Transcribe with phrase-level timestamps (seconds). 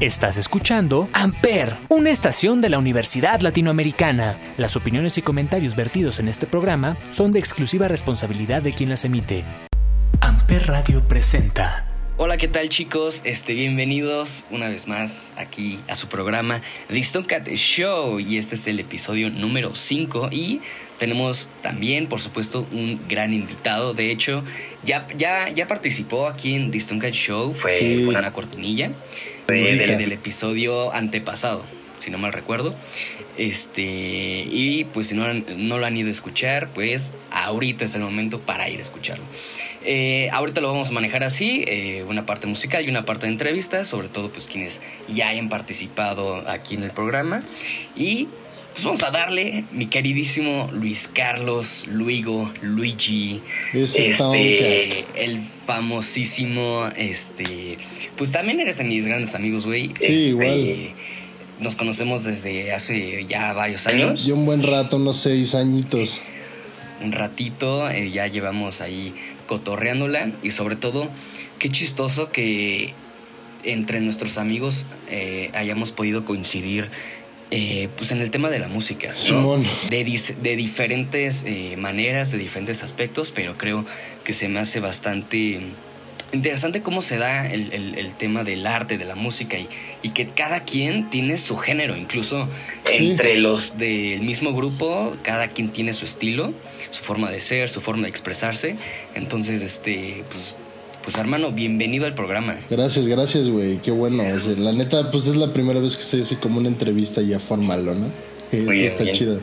[0.00, 4.40] Estás escuchando Amper, una estación de la Universidad Latinoamericana.
[4.56, 9.04] Las opiniones y comentarios vertidos en este programa son de exclusiva responsabilidad de quien las
[9.04, 9.44] emite.
[10.22, 11.86] Amper Radio presenta.
[12.16, 13.20] Hola, ¿qué tal chicos?
[13.24, 18.66] Este, bienvenidos una vez más aquí a su programa The Cat Show y este es
[18.68, 20.62] el episodio número 5 y
[20.98, 23.92] tenemos también, por supuesto, un gran invitado.
[23.92, 24.44] De hecho,
[24.82, 28.92] ya, ya, ya participó aquí en The Cat Show, fue, una cortinilla
[29.50, 31.64] del, episodio antepasado,
[31.98, 32.74] si no mal recuerdo.
[33.36, 38.02] Este, y pues si no, no lo han ido a escuchar, pues ahorita es el
[38.02, 39.24] momento para ir a escucharlo.
[39.82, 43.32] Eh, ahorita lo vamos a manejar así, eh, una parte musical y una parte de
[43.32, 47.42] entrevistas, sobre todo pues quienes ya hayan participado aquí en el programa.
[47.96, 48.28] Y
[48.72, 53.42] pues vamos a darle, mi queridísimo Luis Carlos, Luigo, Luigi,
[53.72, 57.78] este, el famosísimo, este,
[58.16, 59.92] pues también eres de mis grandes amigos, güey.
[60.00, 60.94] Sí, este,
[61.60, 64.26] Nos conocemos desde hace ya varios años.
[64.26, 66.20] Y un buen rato, unos seis añitos.
[67.02, 69.14] Un ratito, eh, ya llevamos ahí
[69.46, 71.08] cotorreándola y sobre todo,
[71.58, 72.94] qué chistoso que
[73.64, 76.90] entre nuestros amigos eh, hayamos podido coincidir
[77.50, 79.12] eh, pues en el tema de la música,
[79.90, 83.84] de, de, diferentes eh, maneras, de diferentes aspectos, pero creo
[84.22, 85.60] que se me hace bastante
[86.32, 89.68] interesante cómo se da el, tema del arte, de la música y,
[90.02, 92.48] y, que cada quien tiene su género, incluso
[92.88, 96.52] entre los del mismo grupo, cada quien tiene su estilo,
[96.90, 98.76] su forma de ser, su forma de expresarse.
[99.14, 100.54] Entonces, este, pues
[101.10, 102.56] pues hermano, bienvenido al programa.
[102.70, 103.78] Gracias, gracias, güey.
[103.78, 104.22] Qué bueno.
[104.58, 107.84] la neta, pues es la primera vez que se hace como una entrevista ya formal,
[107.84, 108.06] ¿no?
[108.52, 109.40] Eh, está chida.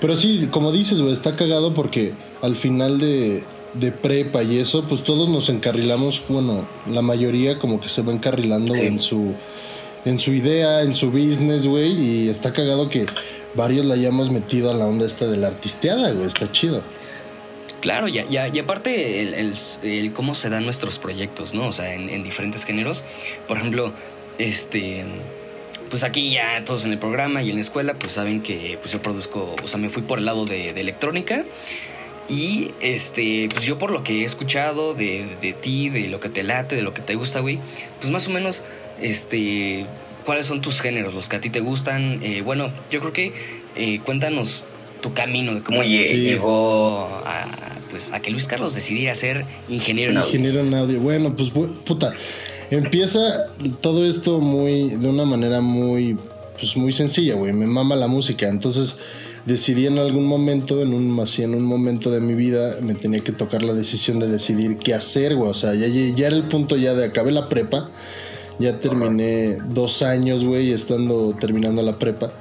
[0.00, 4.84] Pero sí, como dices, güey, está cagado porque al final de, de, prepa y eso,
[4.84, 9.32] pues todos nos encarrilamos, bueno, la mayoría como que se va encarrilando en su
[10.04, 13.06] en su idea, en su business, güey, y está cagado que
[13.54, 16.82] varios la hayamos metido a la onda esta de la artisteada, güey, está chido.
[17.80, 21.66] Claro, y, y, aparte el, cómo se dan nuestros proyectos, ¿no?
[21.66, 23.04] O sea, en, diferentes géneros.
[23.48, 23.92] Por ejemplo,
[24.38, 25.04] este
[25.88, 28.92] pues aquí ya todos en el programa y en la escuela pues saben que pues
[28.92, 31.44] yo produzco, o sea, me fui por el lado de, electrónica
[32.28, 36.28] y este, pues yo por lo que he escuchado de, de, ti, de lo que
[36.28, 37.58] te late, de lo que te gusta, güey,
[37.98, 38.62] pues más o menos,
[39.00, 39.84] este,
[40.24, 42.20] ¿cuáles son tus géneros, los que a ti te gustan?
[42.22, 43.32] Eh, bueno, yo creo que
[43.74, 44.62] eh, cuéntanos
[45.00, 47.46] tu camino, de cómo llegó a,
[47.90, 50.28] pues, a que Luis Carlos decidiera ser ingeniero en audio.
[50.28, 51.00] Ingeniero en audio.
[51.00, 52.12] Bueno, pues puta,
[52.70, 53.20] empieza
[53.80, 56.16] todo esto muy, de una manera muy,
[56.58, 57.52] pues muy sencilla, güey.
[57.52, 58.96] Me mama la música, entonces
[59.46, 63.20] decidí en algún momento, en un, así en un momento de mi vida, me tenía
[63.20, 65.50] que tocar la decisión de decidir qué hacer, güey.
[65.50, 67.86] O sea, ya, ya era el punto ya de acabé la prepa,
[68.58, 72.32] ya terminé dos años, güey, estando terminando la prepa.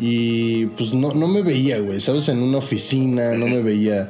[0.00, 2.28] Y pues no, no me veía, güey, ¿sabes?
[2.30, 4.08] En una oficina, no me veía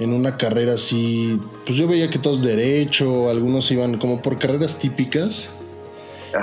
[0.00, 1.38] en una carrera así.
[1.64, 5.48] Pues yo veía que todos derecho, algunos iban como por carreras típicas.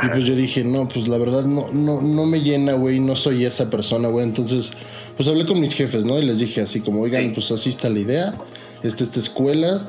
[0.04, 3.16] Y pues yo dije, no, pues la verdad no, no, no me llena, güey, no
[3.16, 4.24] soy esa persona, güey.
[4.24, 4.72] Entonces,
[5.18, 6.20] pues hablé con mis jefes, ¿no?
[6.20, 8.38] Y les dije así como, oigan, pues así está la idea.
[8.84, 9.82] Esta, esta escuela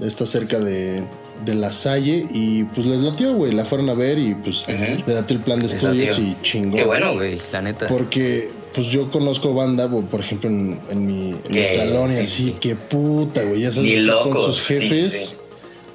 [0.00, 1.04] está cerca de,
[1.44, 3.52] de la Salle y pues les latió, güey.
[3.52, 6.76] La fueron a ver y pues le date el plan de estudios y chingó.
[6.76, 7.88] Qué bueno, güey, la neta.
[7.88, 11.34] Porque pues yo conozco banda, por ejemplo, en, mi,
[11.66, 13.62] salón y así, qué puta, güey.
[13.62, 15.36] Ya sabes, con sus jefes.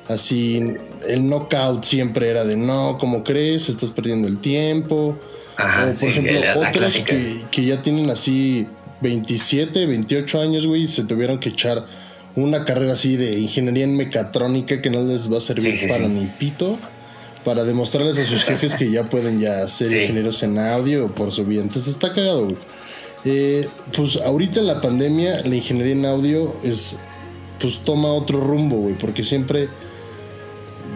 [0.07, 0.75] Así,
[1.07, 3.67] el knockout siempre era de no, ¿cómo crees?
[3.67, 5.17] Estás perdiendo el tiempo.
[5.57, 8.67] Ajá, o por ejemplo, otros que, que ya tienen así
[9.01, 11.85] 27, 28 años, güey, se tuvieron que echar
[12.37, 16.25] una carrera así de ingeniería en mecatrónica que no les va a servir para ni
[16.25, 16.77] pito,
[17.43, 21.43] para demostrarles a sus jefes que ya pueden ya ser ingenieros en audio por su
[21.43, 21.63] vida.
[21.63, 22.57] Entonces está cagado, güey.
[23.25, 26.97] Eh, pues ahorita en la pandemia la ingeniería en audio es,
[27.59, 29.67] pues toma otro rumbo, güey, porque siempre,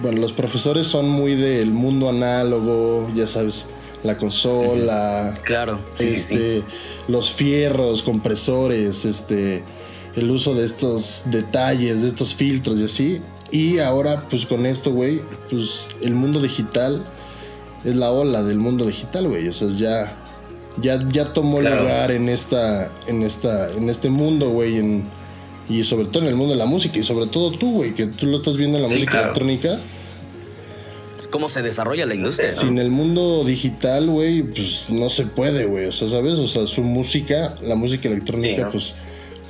[0.03, 3.66] bueno, los profesores son muy del mundo análogo, ya sabes,
[4.03, 6.64] la consola, claro, este,
[7.08, 9.64] los fierros, compresores, este
[10.16, 13.22] el uso de estos detalles, de estos filtros y así.
[13.52, 17.03] Y ahora, pues con esto, güey, pues el mundo digital
[17.84, 19.47] es la ola del mundo digital, güey.
[19.47, 20.16] O sea, ya,
[20.81, 25.03] ya, ya tomó lugar en esta, en esta, en este mundo, güey,
[25.69, 28.08] y sobre todo en el mundo de la música y sobre todo tú, güey, que
[28.08, 29.79] tú lo estás viendo en la música electrónica.
[31.29, 32.52] ¿Cómo se desarrolla la industria?
[32.52, 35.85] Sin el mundo digital, güey, pues no se puede, güey.
[35.85, 36.40] O sea, ¿sabes?
[36.40, 38.96] O sea, su música, la música electrónica, pues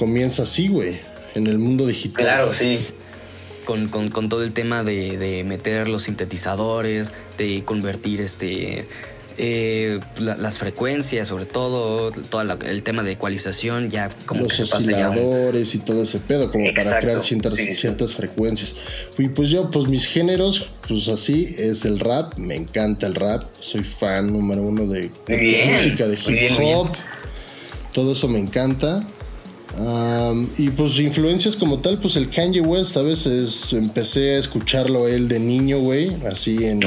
[0.01, 0.99] comienza así, güey,
[1.35, 2.25] en el mundo digital.
[2.25, 2.79] Claro, sí.
[3.65, 8.87] con, con, con todo el tema de, de meter los sintetizadores, de convertir este
[9.37, 14.75] eh, las frecuencias, sobre todo, todo el tema de ecualización, ya como los que se
[14.75, 18.73] osciladores y todo ese pedo, como para crear ciertas, ciertas frecuencias.
[19.19, 23.43] Y pues yo, pues mis géneros, pues así es el rap, me encanta el rap,
[23.59, 26.89] soy fan número uno de, música de hip hop,
[27.93, 29.05] todo eso me encanta
[30.57, 35.27] y pues influencias como tal, pues el Kanye West a veces empecé a escucharlo él
[35.27, 36.81] de niño, güey, así en,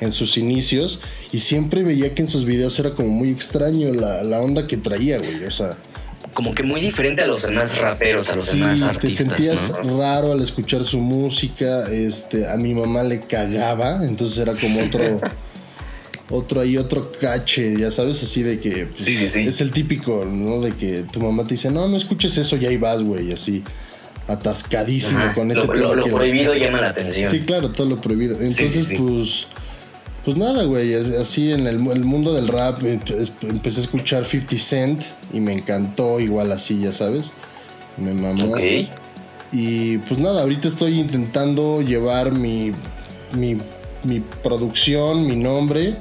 [0.00, 1.00] en sus inicios,
[1.32, 5.18] y siempre veía que en sus videos era como muy extraño la, onda que traía,
[5.18, 5.76] güey, o sea...
[6.34, 9.26] Como que muy diferente a los demás raperos, a los demás artistas.
[9.26, 14.54] Te sentías raro al escuchar su música, este, a mi mamá le cagaba, entonces era
[14.54, 15.20] como otro...
[16.30, 20.60] otro ahí, otro cache, ya sabes, así de que pues, es el típico, ¿no?
[20.60, 23.62] De que tu mamá te dice, no, no escuches eso, ya ahí vas, güey, así
[24.26, 27.28] atascadísimo con ese lo, Lo, prohibido llama la atención.
[27.28, 28.40] Sí, claro, todo lo prohibido.
[28.40, 29.48] Entonces, pues,
[30.24, 35.40] pues nada, güey, así en el, mundo del rap empecé a escuchar 50 Cent y
[35.40, 37.32] me encantó igual así, ya sabes.
[37.96, 38.56] Me mamó.
[39.52, 42.72] Y pues nada, ahorita estoy intentando llevar mi,
[43.32, 43.56] mi,
[44.04, 45.96] mi producción, mi nombre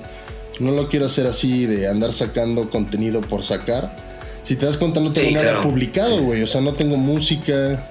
[0.59, 3.91] no lo quiero hacer así de andar sacando contenido por sacar.
[4.43, 6.41] Si te das cuenta, no tengo nada publicado, güey.
[6.41, 7.85] O sea, no tengo música.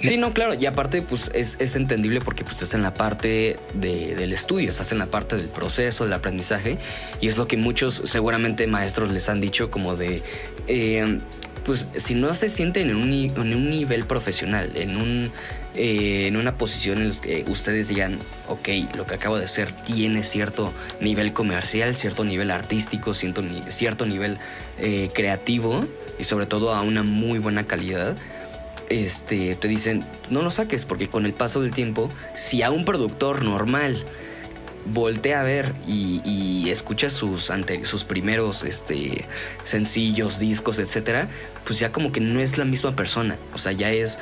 [0.00, 0.54] Sí, no, claro.
[0.54, 4.98] Y aparte, pues es, entendible porque pues, estás en la parte del estudio, estás en
[4.98, 6.78] la parte del proceso, del aprendizaje.
[7.20, 10.22] Y es lo que muchos, seguramente, maestros les han dicho como de...
[10.66, 11.20] Eh,
[11.64, 15.30] pues si no se sienten en un, en un nivel profesional, en un
[15.76, 18.18] eh, en una posición en la que ustedes digan,
[18.48, 24.04] ok, lo que acabo de hacer tiene cierto nivel comercial, cierto nivel artístico, cierto, cierto
[24.04, 24.38] nivel
[24.78, 25.86] eh, creativo
[26.18, 28.16] y sobre todo a una muy buena calidad,
[28.90, 32.84] este, te dicen, no lo saques porque con el paso del tiempo, si a un
[32.84, 34.04] productor normal
[34.92, 37.50] voltea a ver y, escucha sus,
[37.82, 39.26] sus primeros este,
[39.64, 41.28] sencillos, discos, etcétera,
[41.64, 43.36] pues ya como que no es la misma persona.
[43.54, 44.18] O sea, ya es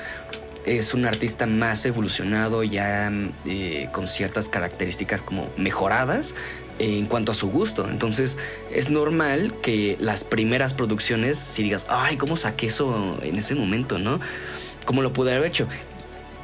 [0.65, 3.11] es un artista más evolucionado, ya
[3.47, 6.35] eh, con ciertas características como mejoradas
[6.79, 7.89] en cuanto a su gusto.
[7.89, 8.39] Entonces
[8.73, 13.99] es normal que las primeras producciones, si digas, ay, ¿cómo saqué eso en ese momento,
[13.99, 14.21] no?
[14.85, 15.69] ¿Cómo lo pude haber hecho?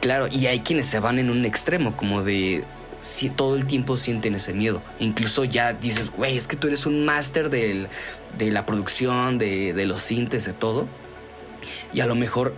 [0.01, 2.65] Claro, y hay quienes se van en un extremo, como de
[3.01, 4.83] si todo el tiempo sienten ese miedo.
[4.99, 7.89] Incluso ya dices, güey, es que tú eres un máster de
[8.39, 10.87] la producción, de, de los sintes, de todo.
[11.93, 12.55] Y a lo mejor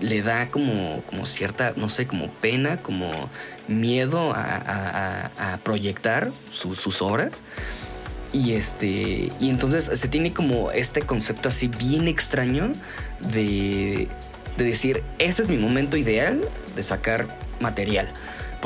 [0.00, 3.10] le da como, como cierta, no sé, como pena, como
[3.68, 7.42] miedo a, proyectar sus obras.
[8.32, 9.32] Y este.
[9.40, 12.72] Y entonces se tiene como este concepto así bien extraño
[13.32, 14.08] de,
[14.56, 17.26] de decir, este es mi momento ideal de sacar
[17.60, 18.12] material.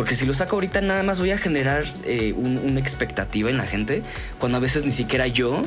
[0.00, 3.66] Porque si lo saco ahorita nada más voy a generar eh, una expectativa en la
[3.66, 4.02] gente,
[4.38, 5.62] cuando a veces ni siquiera yo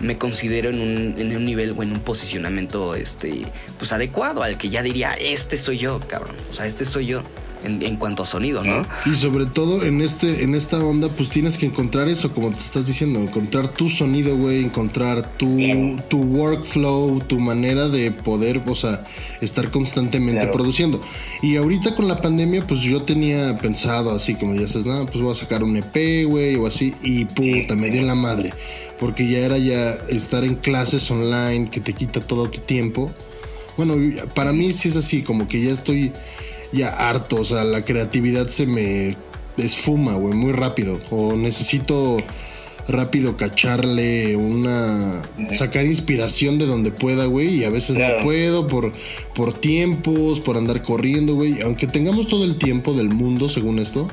[0.00, 3.46] me considero en un, en un, nivel o en un posicionamiento este,
[3.78, 6.34] pues adecuado al que ya diría, este soy yo, cabrón.
[6.50, 7.22] O sea, este soy yo
[7.62, 8.86] en, cuanto a sonido, ¿no?
[9.04, 12.58] Y sobre todo en este, en esta onda, pues tienes que encontrar eso, como te
[12.58, 15.56] estás diciendo, encontrar tu sonido, güey, encontrar tu,
[16.08, 19.04] tu workflow, tu manera de poder, o sea,
[19.40, 21.00] estar constantemente produciendo.
[21.42, 25.20] Y ahorita con la pandemia, pues yo tenía pensado así, como ya sabes, nada, pues
[25.20, 28.52] voy a sacar un EP, güey, o así, y puta, me di en la madre.
[28.98, 33.12] Porque ya era ya estar en clases online que te quita todo tu tiempo.
[33.76, 33.94] Bueno,
[34.34, 36.12] para mí sí es así, como que ya estoy
[36.72, 39.16] ya harto, o sea, la creatividad se me
[39.56, 41.00] esfuma, güey, muy rápido.
[41.10, 42.16] O necesito
[42.88, 48.92] rápido cacharle una sacar inspiración de donde pueda, güey, y a veces no puedo por
[49.34, 54.08] por tiempos, por andar corriendo, güey, aunque tengamos todo el tiempo del mundo según esto.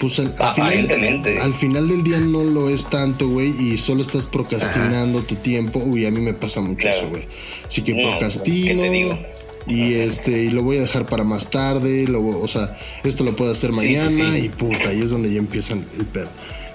[0.00, 4.26] Pues al, final, al final del día no lo es tanto, güey, y solo estás
[4.26, 5.78] procrastinando tu tiempo.
[5.78, 7.26] Uy, a mí me pasa mucho eso, güey.
[7.66, 9.18] Así que pues, procrastino.
[9.66, 13.34] Y este, y lo voy a dejar para más tarde, lo, o sea, esto lo
[13.34, 16.28] puedo hacer mañana y puta, y es donde ya empiezan el pedo.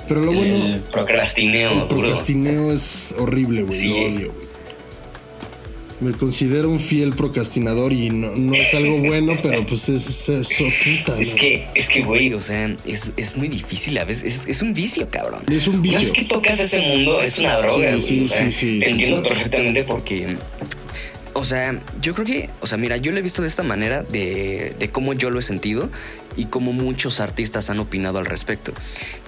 [0.07, 0.65] Pero lo bueno.
[0.65, 1.83] El procrastineo.
[1.83, 3.87] El procrastineo es horrible, güey.
[3.87, 4.49] Lo odio, güey.
[6.01, 10.63] Me considero un fiel procrastinador y no, no es algo bueno, pero pues es eso,
[10.63, 11.19] puta.
[11.19, 14.23] Es que, es que, güey, o sea, es, es muy difícil a veces.
[14.23, 15.43] Es, es, un vicio, cabrón.
[15.51, 15.99] Es un vicio.
[15.99, 19.83] Una vez que tocas ese mundo, es una droga, sí, Sí, sí, Te entiendo perfectamente
[19.83, 20.37] porque
[21.39, 24.03] o sea, yo creo que, o sea, mira, yo lo he visto de esta manera,
[24.03, 25.89] de, de cómo yo lo he sentido
[26.35, 28.73] y cómo muchos artistas han opinado al respecto.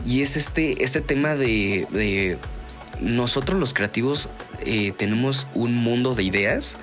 [0.06, 2.38] Y es este, este tema de, de
[3.00, 4.30] nosotros los creativos
[4.66, 6.78] eh, tenemos un mundo de ideas,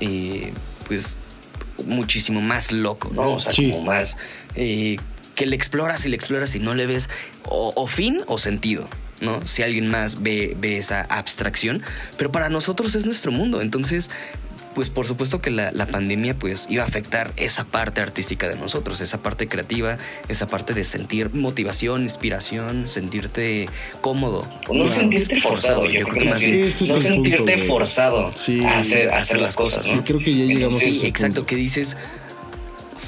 [0.00, 0.52] eh,
[0.88, 1.16] pues
[1.86, 3.34] muchísimo más loco, ¿no?
[3.34, 4.16] O sea, como más
[4.56, 4.96] eh,
[5.34, 7.08] que le exploras y le exploras y no le ves
[7.44, 8.88] o, fin o sentido.
[9.20, 9.46] ¿no?
[9.46, 11.82] Si alguien más ve, ve, esa abstracción,
[12.18, 13.60] pero para nosotros es nuestro mundo.
[13.60, 14.10] Entonces,
[14.74, 19.00] pues por supuesto que la, pandemia pues iba a afectar esa parte artística de nosotros,
[19.00, 19.98] esa parte creativa,
[20.28, 23.68] esa parte de sentir motivación, inspiración, sentirte
[24.00, 24.46] cómodo.
[24.72, 26.64] No, sentirte forzado, yo, creo que más bien.
[26.64, 30.02] No sentirte forzado a, hacer, hacer las cosas, ¿no?
[30.04, 31.96] creo que ya llegamos a ese exacto, que dices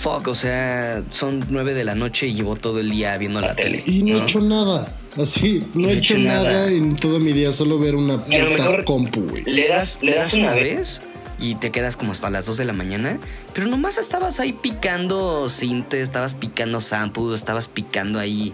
[0.05, 3.55] fuck, o sea, son nueve de la noche y llevo todo el día viendo la,
[3.55, 3.83] tele.
[3.87, 4.95] Y no, he hecho nada.
[5.17, 6.71] Así, no, he hecho nada.
[6.71, 9.45] en todo mi día, solo ver una puta compu, güey.
[9.47, 11.01] Le das, le das una vez
[11.39, 13.19] y te quedas como hasta las 2 de la mañana,
[13.53, 18.53] pero nomás estabas ahí picando cinte, estabas picando sample, estabas picando ahí.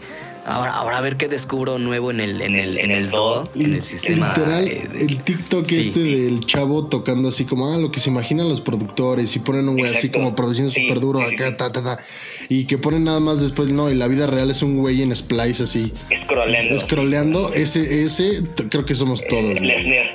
[0.51, 3.75] Ahora, ahora a ver qué descubro nuevo en el, en el, en el DO, en
[3.75, 4.29] el sistema.
[4.29, 8.49] Literal, eh, el TikTok este del chavo tocando así como, ah, lo que se imaginan
[8.49, 11.99] los productores y ponen un güey así como produciendo súper duro acá, ta, ta, ta
[12.51, 15.15] y que ponen nada más después, no, y la vida real es un güey en
[15.15, 15.93] Splice así.
[16.13, 16.81] Scrolleando.
[16.81, 19.57] Scrolleando, ese, ese creo que somos todos.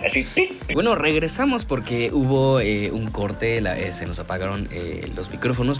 [0.05, 0.27] así.
[0.73, 5.79] Bueno, regresamos porque hubo eh, un corte, eh, se nos apagaron eh, los micrófonos.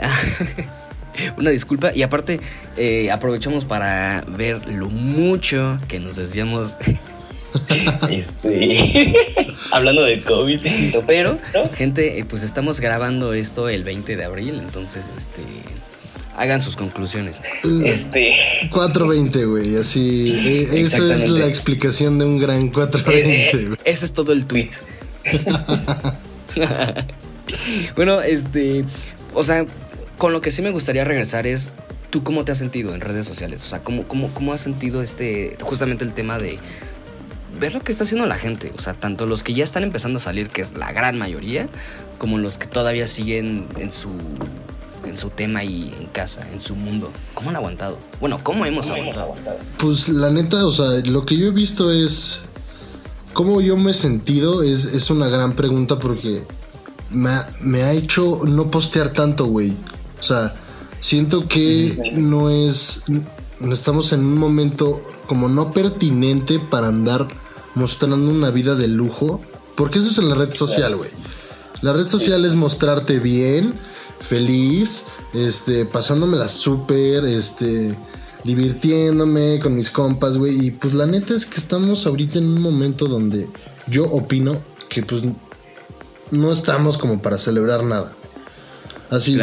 [1.36, 1.92] Una disculpa.
[1.94, 2.40] Y aparte,
[3.12, 6.76] aprovechamos para ver lo mucho que nos desviamos
[8.10, 9.14] este,
[9.72, 10.60] hablando de COVID.
[11.06, 11.38] Pero,
[11.74, 15.42] gente, eh, pues estamos grabando esto el 20 de abril, entonces, este,
[16.36, 17.40] hagan sus conclusiones.
[17.84, 18.36] Este
[18.70, 20.32] 420, güey, así.
[20.32, 23.56] Eh, eso es la explicación de un gran 420.
[23.56, 24.70] Eh, ese es todo el tweet.
[27.96, 28.84] bueno, este,
[29.34, 29.66] o sea,
[30.18, 31.70] con lo que sí me gustaría regresar es
[32.08, 33.64] ¿Tú cómo te has sentido en redes sociales?
[33.64, 36.56] O sea, ¿cómo, cómo, cómo has sentido este, justamente el tema de
[37.58, 38.72] ver lo que está haciendo la gente.
[38.76, 41.68] O sea, tanto los que ya están empezando a salir, que es la gran mayoría,
[42.18, 44.10] como los que todavía siguen en su
[45.04, 47.12] en su tema y en casa, en su mundo.
[47.34, 47.98] ¿Cómo han aguantado?
[48.20, 49.34] Bueno, ¿cómo hemos, aguantado?
[49.78, 52.40] Pues la neta, o sea, lo que yo he visto es
[53.32, 56.42] cómo yo me he sentido es, es una gran pregunta porque
[57.10, 59.76] me ha, me ha hecho no postear tanto, güey.
[60.18, 60.54] O sea,
[61.00, 63.02] siento que no es...
[63.70, 67.26] Estamos en un momento como no pertinente para andar
[67.74, 69.40] mostrando una vida de lujo.
[69.76, 71.10] Porque eso es en la red social, güey.
[71.82, 73.74] La red social es mostrarte bien,
[74.18, 75.04] feliz,
[75.34, 77.94] este, pasándomela súper, este,
[78.44, 80.66] divirtiéndome con mis compas, güey.
[80.66, 83.48] Y pues la neta es que estamos ahorita en un momento donde
[83.86, 84.58] yo opino
[84.88, 85.22] que pues
[86.30, 88.14] no estamos como para celebrar nada.
[89.10, 89.38] Así,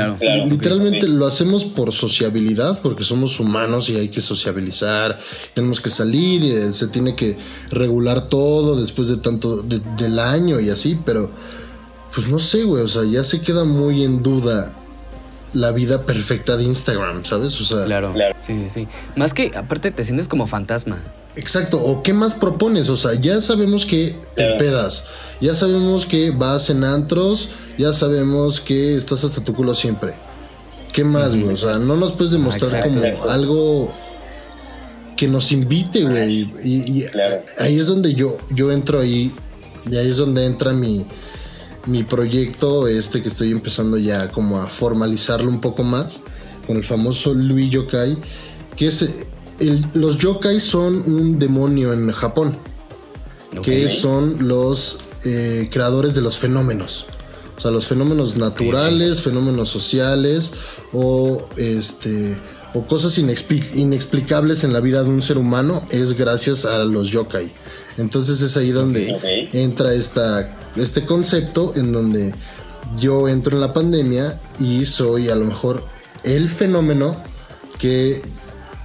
[0.49, 5.17] literalmente lo hacemos por sociabilidad, porque somos humanos y hay que sociabilizar,
[5.53, 7.37] tenemos que salir, y eh, se tiene que
[7.71, 11.29] regular todo después de tanto del año y así, pero
[12.13, 14.71] pues no sé, güey, o sea, ya se queda muy en duda
[15.53, 17.59] la vida perfecta de Instagram, ¿sabes?
[17.61, 18.35] O sea, claro, claro.
[18.45, 18.87] Sí, sí, sí.
[19.15, 20.99] Más que aparte te sientes como fantasma.
[21.35, 25.05] Exacto, o qué más propones, o sea, ya sabemos que te pedas,
[25.41, 30.13] ya sabemos que vas en antros, ya sabemos que estás hasta tu culo siempre.
[30.91, 31.53] ¿Qué más, güey?
[31.53, 33.91] O sea, no nos puedes demostrar como algo
[35.17, 36.51] que nos invite, güey.
[36.63, 37.05] Y,
[37.57, 39.31] ahí es donde yo, yo entro ahí,
[39.89, 41.03] y ahí es donde entra mi,
[41.87, 46.21] mi proyecto, este que estoy empezando ya como a formalizarlo un poco más,
[46.67, 48.17] con el famoso Louis Yokai,
[48.75, 49.25] que es
[49.93, 52.57] los yokai son un demonio en Japón,
[53.61, 57.07] que son los eh, creadores de los fenómenos.
[57.57, 60.51] O sea, los fenómenos naturales, fenómenos sociales
[60.91, 62.35] o este
[62.73, 67.51] o cosas inexplicables en la vida de un ser humano es gracias a los yokai.
[67.97, 72.33] Entonces es ahí donde entra esta, este concepto en donde
[72.97, 75.83] yo entro en la pandemia y soy a lo mejor
[76.23, 77.15] el fenómeno
[77.77, 78.23] que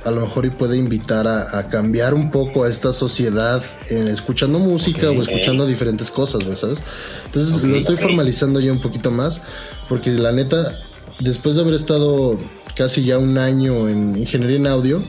[0.05, 5.11] a lo mejor y puede invitar a, cambiar un poco a esta sociedad escuchando música
[5.11, 6.81] o escuchando diferentes cosas, ¿sabes?
[7.27, 9.43] Entonces lo estoy formalizando yo un poquito más
[9.89, 10.79] porque la neta,
[11.21, 12.39] después de haber estado
[12.77, 15.05] casi ya un año en ingeniería en audio,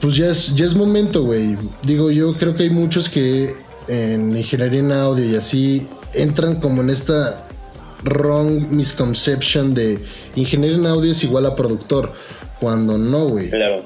[0.00, 1.56] pues ya es, ya es momento, güey.
[1.82, 3.54] Digo, yo creo que hay muchos que
[3.88, 7.46] en ingeniería en audio y así entran como en esta
[8.04, 10.02] wrong misconception de
[10.36, 12.12] ingeniero en audio es igual a productor.
[12.60, 13.50] Cuando no, güey.
[13.50, 13.84] Claro.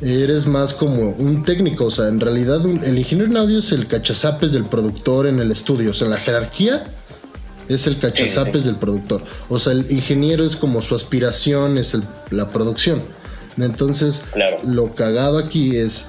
[0.00, 3.88] Eres más como un técnico, o sea, en realidad el ingeniero en audio es el
[3.88, 6.84] cachazapes del productor en el estudio, o sea, en la jerarquía
[7.68, 9.22] es el cachazapes del productor.
[9.48, 11.96] O sea, el ingeniero es como su aspiración, es
[12.30, 13.02] la producción.
[13.58, 14.24] Entonces,
[14.64, 16.06] lo cagado aquí es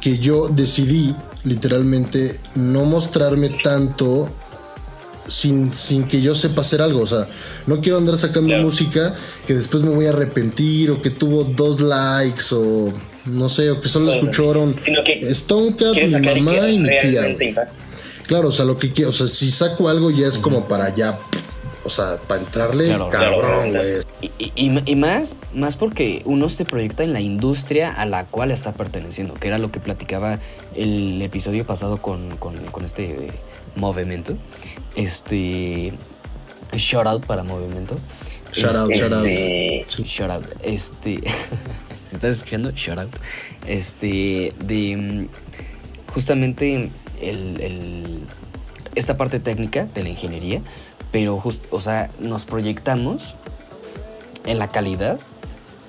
[0.00, 1.14] que yo decidí
[1.44, 4.28] literalmente no mostrarme tanto
[5.26, 7.02] sin, sin que yo sepa hacer algo.
[7.02, 7.28] O sea,
[7.66, 9.14] no quiero andar sacando música
[9.46, 12.92] que después me voy a arrepentir o que tuvo dos likes o
[13.26, 14.76] no sé, o que solo escucharon
[15.30, 17.36] Stonecat, mi mamá y mi tía.
[18.26, 20.94] Claro, o sea, lo que quiero, o sea, si saco algo ya es como para
[20.94, 21.18] ya,
[21.84, 24.03] o sea, para entrarle cabrón, güey.
[24.38, 29.34] Y, más, más porque uno se proyecta en la industria a la cual está perteneciendo,
[29.34, 30.38] que era lo que platicaba
[30.74, 33.28] el episodio pasado con, con, con este
[33.76, 34.36] movimiento.
[34.96, 35.92] Este.
[36.72, 37.96] Shout out para movimiento.
[38.52, 39.26] Shout out, shout out.
[39.26, 40.44] Este, shout out.
[40.62, 41.20] Este.
[42.04, 43.16] si estás escuchando, shout out.
[43.66, 44.52] Este.
[44.64, 45.28] De.
[46.12, 46.90] Justamente
[47.20, 48.26] el,
[48.94, 50.62] esta parte técnica de la ingeniería,
[51.10, 53.34] pero just, o sea, nos proyectamos
[54.44, 55.18] en la calidad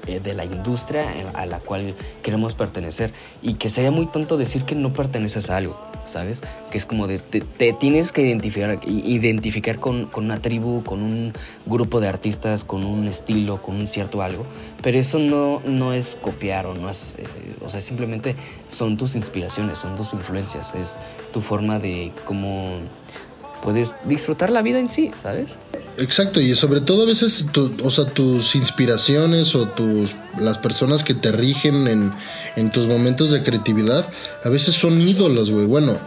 [0.08, 4.64] eh, de la industria a la cual queremos pertenecer y que sería muy tonto decir
[4.64, 6.44] que no perteneces a algo, ¿sabes?
[6.70, 11.34] Que es como de te, tienes que identificar, identificar con, una tribu, con un
[11.66, 14.46] grupo de artistas, con un estilo, con un cierto algo,
[14.84, 17.26] pero eso no, no es copiar o no es, eh,
[17.66, 18.36] o sea, simplemente
[18.68, 21.00] son tus inspiraciones, son tus influencias, es
[21.34, 22.78] tu forma de cómo
[23.66, 25.58] puedes disfrutar la vida en sí, ¿sabes?
[25.98, 27.48] Exacto, y sobre todo a veces,
[27.84, 32.14] o sea, tus inspiraciones o tus las personas que te rigen en,
[32.58, 34.06] en tus momentos de creatividad,
[34.44, 35.66] a veces son ídolos, güey.
[35.66, 35.98] Bueno,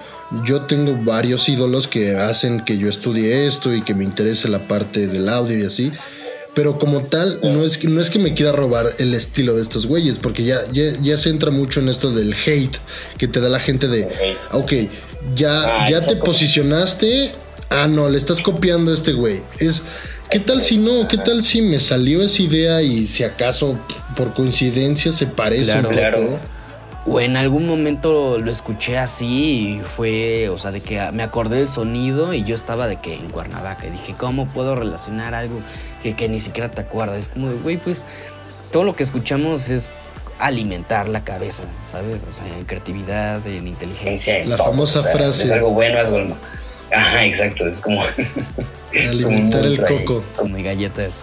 [0.45, 4.61] yo tengo varios ídolos que hacen que yo estudie esto y que me interese la
[4.61, 5.91] parte del audio y así.
[6.55, 9.63] Pero como tal, no es, que, no es que me quiera robar el estilo de
[9.63, 12.77] estos güeyes, porque ya, ya, ya se entra mucho en esto del hate
[13.17, 14.73] que te da la gente de, ok,
[15.37, 17.33] ya, ah, ya te posicionaste,
[17.71, 19.43] ah, no, le estás copiando a este güey.
[19.59, 19.83] Es,
[20.31, 21.09] ¿qué tal si no?
[21.09, 23.79] ¿Qué tal si me salió esa idea y si acaso
[24.17, 26.39] por coincidencia se parece claro,
[27.07, 31.59] O en algún momento lo escuché así y fue, o sea, de que me acordé
[31.59, 35.61] del sonido y yo estaba de que en Cuernavaca y dije, ¿cómo puedo relacionar algo
[36.03, 37.19] que, que ni siquiera te acuerdas?
[37.19, 38.05] Es como, güey, pues
[38.71, 39.91] todo lo que escuchamos es
[40.39, 42.25] alimentar la cabeza, ¿sabes?
[42.29, 44.45] O sea, en creatividad, en inteligencia.
[44.45, 45.45] la famosa frase.
[45.45, 46.37] Es algo bueno, es algo
[46.93, 48.03] Ajá, exacto, es como...
[48.95, 50.25] alimentar el coco.
[50.37, 51.21] Como galletas.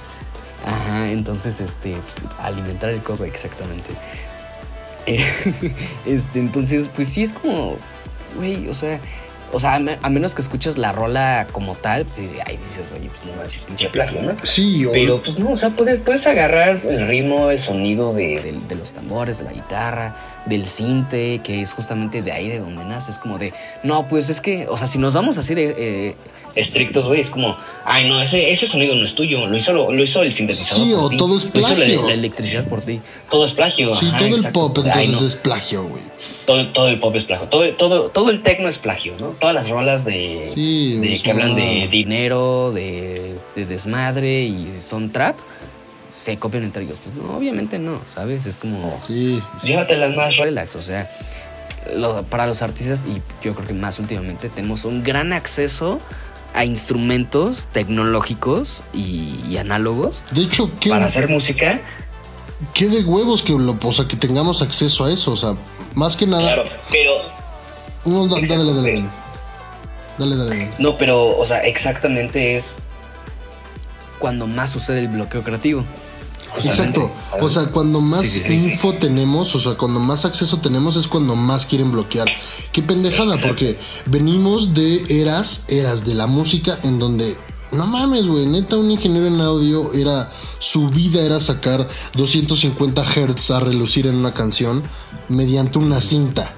[0.66, 3.90] Ajá, entonces, este, pues, alimentar el coco, exactamente.
[6.06, 7.78] este, entonces, pues sí es como,
[8.36, 9.00] güey, o sea,
[9.52, 13.26] o sea, a menos que escuches la rola como tal, pues ahí dices, oye, pues
[13.26, 14.36] no manches, pinche plagio, ¿no?
[14.44, 18.92] Sí, Pero pues no, o sea, puedes, puedes agarrar el ritmo, el sonido de, los
[18.94, 23.12] tambores, de la guitarra, del cinte, que es justamente de ahí de donde nace.
[23.12, 23.54] Es como de,
[23.84, 26.16] no, pues es que, o sea, si nos vamos así de eh,
[26.56, 27.56] estrictos, güey, es como,
[27.86, 30.86] ay, no, ese, ese sonido no es tuyo, lo hizo, lo, hizo el sintetizador.
[30.86, 31.78] Sí, o todo es plagio.
[31.78, 33.00] Lo hizo la, electricidad por ti.
[33.30, 33.96] Todo es plagio.
[33.96, 37.68] Sí, todo el pop entonces es plagio, güey todo, todo el pop es plagio, todo,
[37.74, 39.28] todo, todo el tecno es plagio, ¿no?
[39.30, 45.36] Todas las rolas de, de que hablan de dinero, de, desmadre y son trap,
[46.10, 46.98] se copian entre ellos.
[47.04, 48.46] Pues no, obviamente no, ¿sabes?
[48.46, 49.42] Es como, sí.
[49.64, 51.10] llévatelas más relax, o sea,
[52.30, 56.00] para los artistas y yo creo que más últimamente tenemos un gran acceso
[56.56, 60.24] a instrumentos tecnológicos y, análogos.
[60.32, 61.80] De hecho, para hacer música
[62.74, 65.56] qué de huevos que lo, o sea, que tengamos acceso a eso, o sea,
[65.94, 66.54] más que nada.
[66.54, 67.14] Claro, pero.
[68.06, 69.10] No, dale, dale, dale, dale.
[70.18, 72.80] Dale, No, pero, o sea, exactamente es
[74.20, 75.84] cuando más sucede el bloqueo creativo.
[76.58, 77.12] Exacto.
[77.42, 81.66] O sea, cuando más info tenemos, o sea, cuando más acceso tenemos es cuando más
[81.66, 82.28] quieren bloquear.
[82.72, 87.36] Qué pendejada, porque venimos de eras, eras de la música en donde
[87.72, 88.46] no mames, güey.
[88.46, 90.30] Neta, un ingeniero en audio era.
[90.60, 94.84] Su vida era sacar 250 Hz a relucir en una canción
[95.30, 96.54] mediante una cinta.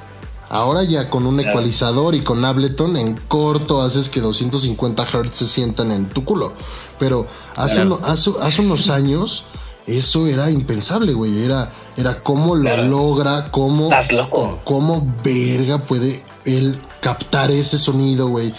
[0.49, 5.45] Ahora ya con un ecualizador y con Ableton en corto haces que 250 Hz se
[5.45, 6.53] sientan en tu culo.
[6.99, 9.43] Pero hace, hace, unos años
[9.87, 11.43] eso era impensable, güey.
[11.43, 13.83] Era, era cómo lo logra, cómo...
[13.83, 14.59] Estás loco.
[14.63, 18.53] Cómo verga puede él captar ese sonido, güey.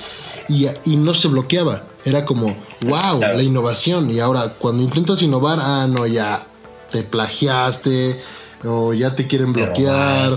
[0.49, 1.85] Y, y no se bloqueaba.
[2.09, 4.11] Era como, wow, la innovación.
[4.11, 6.47] Y ahora, cuando intentas innovar, ah, no, ya
[6.91, 8.19] te plagiaste,
[8.65, 10.31] o ya te quieren bloquear,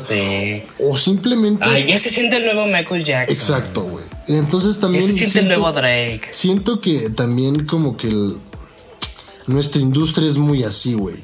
[0.79, 1.63] o simplemente.
[1.65, 3.35] Ay, ya se siente el nuevo Michael Jackson.
[3.35, 4.05] Exacto, güey.
[4.27, 5.03] Entonces también.
[5.03, 6.27] Ya se siente el nuevo Drake.
[6.31, 8.11] Siento que también, como que
[9.47, 11.17] nuestra industria es muy así, güey.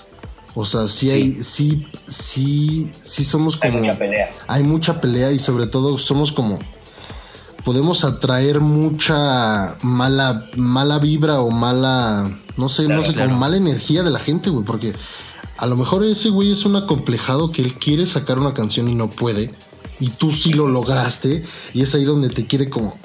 [0.55, 3.73] O sea, sí, hay, sí, sí, sí somos como.
[3.73, 4.31] Hay mucha pelea.
[4.47, 6.57] Hay mucha pelea y sobre todo somos como
[7.67, 12.23] podemos atraer mucha mala, mala vibra o mala,
[12.55, 14.95] no sé, no sé, como mala energía de la gente, güey, porque
[15.57, 18.95] a lo mejor ese güey es un acomplejado que él quiere sacar una canción y
[18.95, 19.53] no puede.
[19.99, 22.97] Y tú sí lo lograste y es ahí donde te quiere como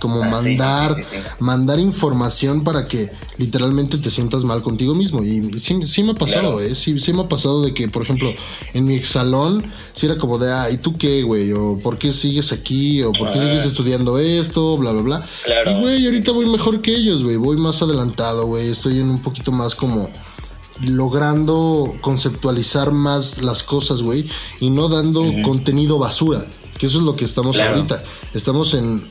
[0.00, 0.96] como ah, mandar
[1.38, 5.22] mandar información para que literalmente te sientas mal contigo mismo.
[5.22, 8.32] Y sí, me ha pasado eh sí, sí me ha pasado de que por ejemplo
[8.74, 12.12] en mi salón si era como de ah y tú qué güey o por qué
[12.12, 15.22] sigues aquí o por qué sigues estudiando esto bla bla bla
[15.66, 17.36] y güey ahorita voy mejor que ellos güey.
[17.36, 18.68] Voy más adelantado güey.
[18.68, 20.10] Estoy en un poquito más como
[20.82, 24.26] logrando conceptualizar más las cosas, güey,
[24.60, 26.46] y no dando contenido basura,
[26.78, 28.02] que eso es lo que estamos ahorita.
[28.34, 29.08] Estamos en,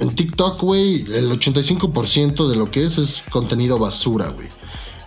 [0.00, 4.48] en TikTok, güey, el 85% de lo que es es contenido basura, güey.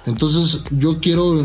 [0.05, 1.35] Entonces yo quiero,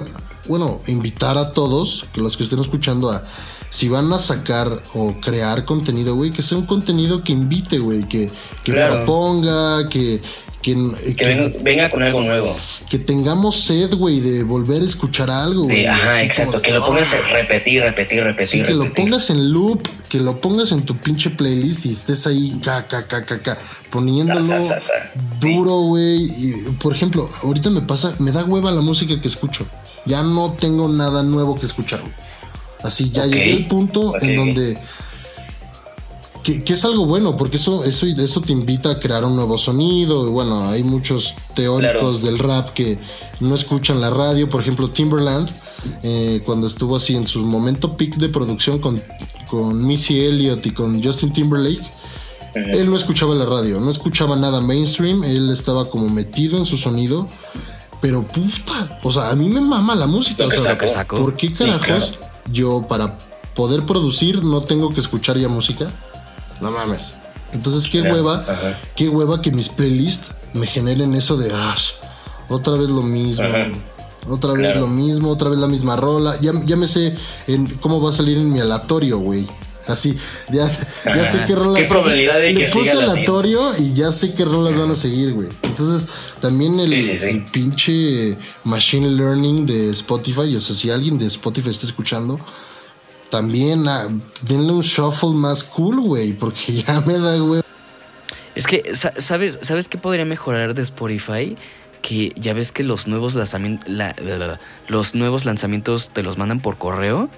[0.49, 3.25] bueno, invitar a todos, que los que estén escuchando a,
[3.71, 8.07] si van a sacar o crear contenido, güey, que sea un contenido que invite, güey,
[8.09, 8.31] que,
[8.63, 10.21] que proponga, que,
[10.63, 10.75] que,
[11.63, 12.57] venga, con algo nuevo.
[12.89, 15.87] Que tengamos sed, güey, de volver a escuchar algo, güey.
[15.87, 16.63] Ajá, exacto.
[16.63, 18.65] Que lo pongas a repetir, repetir, repetir.
[18.65, 22.59] que lo pongas en loop, que lo pongas en tu pinche playlist y estés ahí,
[22.63, 23.59] ca, ca, ca, ca,
[23.91, 24.43] poniéndolo
[25.41, 26.29] duro, güey.
[26.81, 29.67] Por ejemplo, ahorita me pasa, me da hueva la música que escucho.
[30.07, 32.03] Ya no tengo nada nuevo que escuchar,
[32.83, 34.79] Así, ya llegué al punto en donde
[36.43, 40.27] que, es algo bueno, porque eso, eso, eso te invita a crear un nuevo sonido.
[40.27, 42.99] Y bueno, hay muchos teóricos del rap que
[43.41, 44.49] no escuchan la radio.
[44.49, 45.51] Por ejemplo, Timberland,
[46.03, 49.01] eh, cuando estuvo así en su momento peak de producción con,
[49.49, 51.89] con Missy Elliott y con Justin Timberlake,
[52.55, 56.77] él no escuchaba la radio, no escuchaba nada mainstream, él estaba como metido en su
[56.77, 57.29] sonido.
[58.01, 60.45] Pero puta, o sea, a mí me mama la música.
[60.45, 62.19] O sea, ¿por qué carajos
[62.51, 63.17] yo para
[63.55, 65.93] poder producir no tengo que escuchar ya música?
[66.63, 67.17] No mames.
[67.53, 68.45] Entonces, qué hueva,
[68.97, 71.77] qué hueva que mis playlists me generen eso de, ah,
[72.49, 73.47] otra vez lo mismo.
[74.29, 76.41] Otra vez lo mismo, otra vez la misma rola.
[76.41, 77.17] Ya, ya me sé
[77.49, 79.47] en cómo va a salir en mi aleatorio, güey.
[79.89, 80.15] Así,
[80.53, 80.71] ya,
[81.05, 81.83] ya sé qué rolas.
[81.83, 85.49] ¿Qué probabilidad de que puse aleatorio y ya sé qué rolas van a seguir, güey.
[85.63, 86.07] Entonces,
[86.41, 91.87] también el, el, pinche machine learning de Spotify, o sea, si alguien de Spotify está
[91.87, 92.39] escuchando,
[93.33, 94.09] también ah,
[94.43, 97.63] denle un shuffle más cool, güey, porque ya me da, güey.
[98.55, 101.57] Es que, ¿sabes, ¿sabes qué podría mejorar de Spotify?
[102.03, 103.91] Que ya ves que los nuevos lanzamientos,
[104.87, 107.31] los nuevos lanzamientos te los mandan por correo.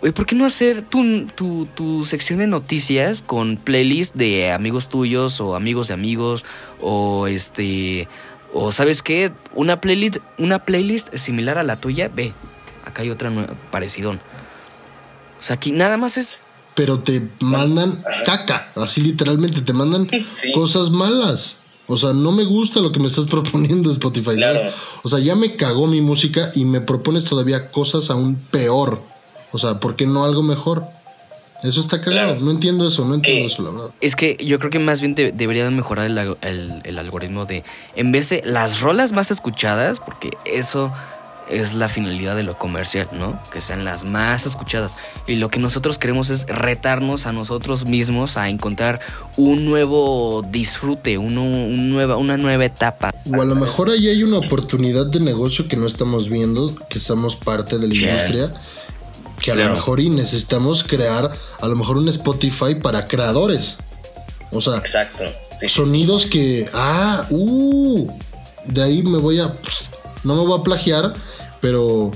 [0.00, 4.88] Güey, ¿por qué no hacer tu, tu, tu, sección de noticias con playlist de amigos
[4.88, 6.44] tuyos o amigos de amigos
[6.80, 8.08] o este
[8.52, 12.32] o sabes qué, una playlist una playlist similar a la tuya, ve,
[12.84, 13.30] acá hay otra
[13.70, 14.20] parecidón.
[15.42, 16.38] O sea, aquí nada más es.
[16.76, 20.08] Pero te mandan caca, así literalmente, te mandan
[20.54, 21.56] cosas malas.
[21.88, 24.36] O sea, no me gusta lo que me estás proponiendo Spotify.
[25.02, 29.02] O sea, ya me cagó mi música y me propones todavía cosas aún peor.
[29.50, 30.84] O sea, ¿por qué no algo mejor?
[31.62, 32.36] Eso está cagado.
[32.36, 33.94] No entiendo eso, no entiendo eso, la verdad.
[34.00, 37.62] Es que yo creo que más bien te, deberían mejorar el, algoritmo de,
[37.94, 40.92] en vez de las rolas más escuchadas, porque eso
[41.52, 43.40] es la finalidad de lo comercial, ¿no?
[43.52, 44.96] Que sean las más escuchadas.
[45.26, 49.00] Y lo que nosotros queremos es retarnos a nosotros mismos a encontrar
[49.36, 53.14] un nuevo disfrute, uno, nueva, una nueva etapa.
[53.30, 56.98] O a lo mejor ahí hay una oportunidad de negocio que no estamos viendo, que
[56.98, 58.54] somos parte de la industria.
[59.40, 63.76] Que a lo mejor y necesitamos crear a lo mejor un Spotify para creadores.
[64.52, 65.24] O sea, Exacto.
[65.66, 68.06] sonidos que, ah, uh,
[68.66, 69.54] de ahí me voy a,
[70.24, 71.14] no me voy a plagiar,
[71.62, 72.10] pero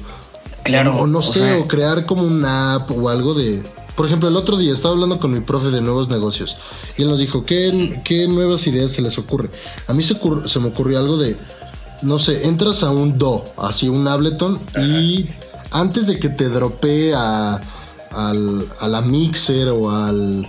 [0.64, 3.62] claro, o no sé, o crear como una app o algo de...
[3.94, 6.58] Por ejemplo, el otro día estaba hablando con mi profe de nuevos negocios
[6.98, 9.48] y él nos dijo, ¿qué, qué nuevas ideas se les ocurre?
[9.86, 11.36] A mí se, se me ocurrió algo de,
[12.02, 15.30] no sé, entras a un Do, así un Ableton, y
[15.70, 17.62] antes de que te dropee a,
[18.10, 20.46] al, a la mixer o al...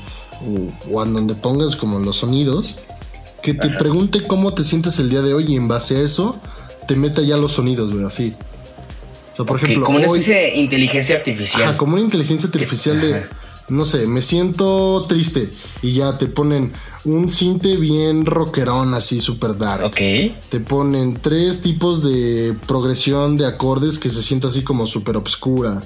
[0.91, 2.75] O, a donde pongas como los sonidos,
[3.41, 6.36] que te pregunte cómo te sientes el día de hoy y en base a eso
[6.88, 8.36] te meta ya los sonidos, güey, así
[9.45, 9.86] por ejemplo.
[9.86, 11.78] Como una especie de inteligencia artificial.
[11.78, 13.23] como una inteligencia artificial de.
[13.69, 15.50] No sé, me siento triste.
[15.82, 16.71] Y ya te ponen
[17.04, 19.86] un cinte bien rockerón, así super dark.
[19.86, 19.97] Ok.
[20.50, 25.82] Te ponen tres tipos de progresión de acordes que se siente así como súper obscura.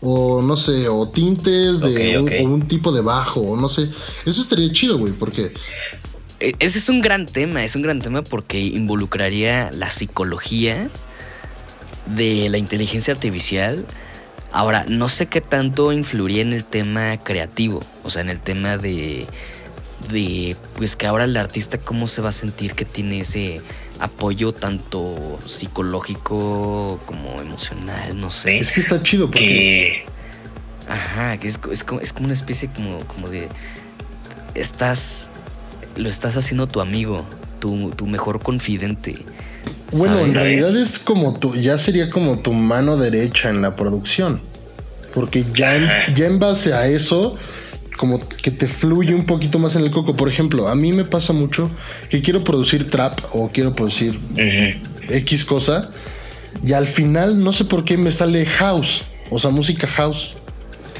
[0.00, 3.90] O no sé, o tintes de un, un, tipo de bajo, o no sé.
[4.24, 5.52] Eso estaría chido, güey, porque.
[6.40, 10.88] E, ese es un gran tema, es un gran tema porque involucraría la psicología
[12.14, 13.86] de la inteligencia artificial.
[14.52, 18.78] Ahora, no sé qué tanto influiría en el tema creativo, o sea, en el tema
[18.78, 19.26] de,
[20.10, 23.60] de, pues que ahora el artista cómo se va a sentir que tiene ese
[24.00, 28.58] apoyo tanto psicológico como emocional, no sé.
[28.58, 30.04] Es que está chido porque...
[30.88, 33.48] Ajá, que es, es, como, es como una especie como, como de...
[34.54, 35.30] Estás...
[35.96, 39.16] Lo estás haciendo tu amigo, tu, tu mejor confidente.
[39.92, 44.40] Bueno, en realidad es como tu, ya sería como tu mano derecha en la producción.
[45.14, 47.36] Porque ya en, ya en base a eso,
[47.96, 50.16] como que te fluye un poquito más en el coco.
[50.16, 51.70] Por ejemplo, a mí me pasa mucho
[52.08, 54.18] que quiero producir trap o quiero producir
[55.08, 55.90] X cosa.
[56.64, 60.34] Y al final, no sé por qué me sale house, o sea, música house.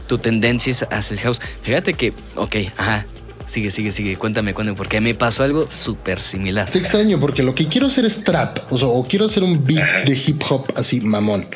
[0.06, 1.40] Tu tendencia es hacia el house.
[1.62, 3.06] Fíjate que, ok, ajá,
[3.48, 4.16] Sigue, sigue, sigue.
[4.16, 6.66] Cuéntame, cuéntame, porque me pasó algo súper similar.
[6.66, 9.64] Está extraño porque lo que quiero hacer es trap, o sea, o quiero hacer un
[9.64, 11.46] beat de hip hop así, mamón.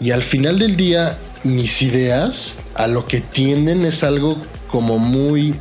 [0.00, 5.54] Y al final del día, mis ideas a lo que tienden es algo como muy.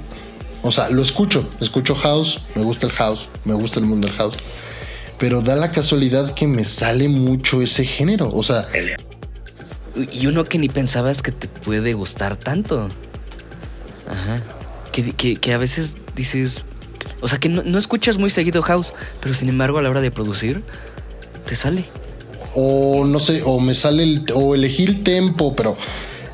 [0.63, 4.18] O sea, lo escucho, escucho house, me gusta el house, me gusta el mundo del
[4.18, 4.38] house.
[5.20, 8.68] Pero da la casualidad que me sale mucho ese género, o sea.
[10.12, 12.90] Y uno que ni pensabas que te puede gustar tanto.
[14.10, 14.57] Ajá
[15.04, 16.66] que, a veces dices,
[17.22, 20.12] o sea, que no, escuchas muy seguido house, pero sin embargo a la hora de
[20.12, 20.64] producir,
[21.46, 21.84] te sale.
[22.56, 25.78] O no sé, o me sale el, o elegir el tempo, pero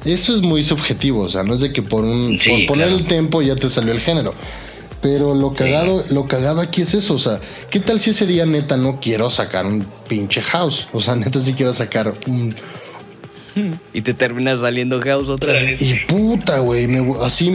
[0.05, 3.41] eso es muy subjetivo, o sea, no es de que por, un, poner el tempo
[3.41, 4.33] ya te salió el género.
[5.01, 8.45] Pero lo cagado, lo cagado aquí es eso, o sea, ¿qué tal si ese día
[8.45, 10.87] neta no quiero sacar un pinche house?
[10.93, 12.55] O sea, neta sí quiero sacar un,
[13.93, 15.81] y te terminas saliendo house otra vez.
[15.81, 16.87] Y puta, güey.
[17.21, 17.51] Así,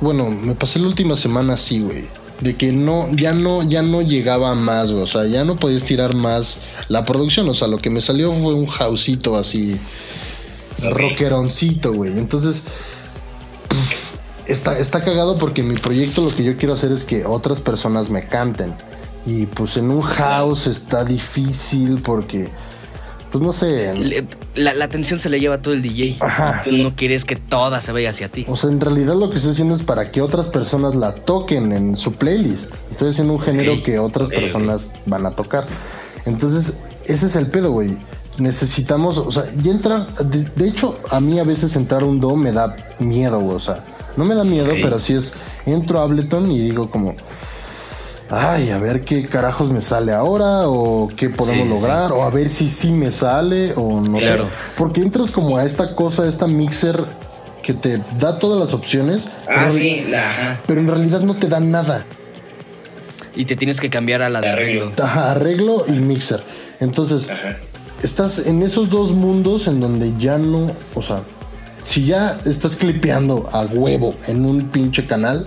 [0.00, 2.04] bueno, me pasé la última semana así, güey.
[2.40, 5.04] De que no, ya no, ya no llegaba más, güey.
[5.04, 7.48] O sea, ya no podías tirar más la producción.
[7.48, 9.76] O sea, lo que me salió fue un houseito así.
[10.82, 12.18] Rockeroncito, güey.
[12.18, 12.64] Entonces.
[14.46, 18.10] está, está cagado porque mi proyecto lo que yo quiero hacer es que otras personas
[18.10, 18.74] me canten.
[19.26, 22.50] Y pues en un house está difícil porque
[23.34, 23.92] pues no sé.
[24.54, 26.18] la, atención se le lleva a todo el DJ.
[26.20, 26.62] Ajá.
[26.64, 28.44] Tú no quieres que toda se vaya hacia ti.
[28.46, 31.72] O sea, en realidad lo que estoy haciendo es para que otras personas la toquen
[31.72, 32.72] en su playlist.
[32.92, 35.66] Estoy haciendo un género que otras personas van a tocar.
[36.26, 37.96] Entonces, ese es el pedo, güey.
[38.38, 42.52] Necesitamos, o sea, y entrar, de, hecho, a mí a veces entrar un do me
[42.52, 43.56] da miedo, güey.
[43.56, 43.84] O sea,
[44.16, 45.32] no me da miedo, pero sí es,
[45.66, 47.16] entro a Ableton y digo como,
[48.30, 52.48] ay, a ver qué carajos me sale ahora o qué podemos lograr o a ver
[52.48, 54.38] si sí me sale o no sé.
[54.76, 57.04] Porque entras como a esta cosa, esta mixer
[57.62, 59.28] que te da todas las opciones.
[59.48, 62.04] Ah, sí, la, Pero en realidad no te da nada.
[63.34, 64.92] Y te tienes que cambiar a la de arreglo.
[65.02, 66.42] Ajá, arreglo y mixer.
[66.80, 67.28] Entonces,
[68.02, 71.20] estás en esos dos mundos en donde ya no, o sea,
[71.82, 75.46] si ya estás clipeando a huevo en un pinche canal,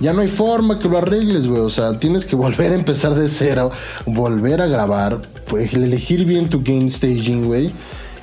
[0.00, 1.60] ya no hay forma que lo arregles, güey.
[1.60, 3.70] O sea, tienes que volver a empezar de cero,
[4.06, 7.70] volver a grabar, pues elegir bien tu game staging, güey.